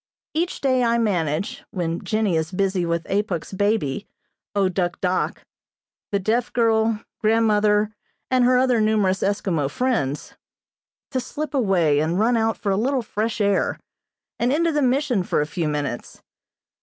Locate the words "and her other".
8.31-8.81